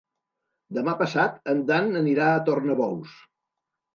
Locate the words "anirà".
2.01-2.31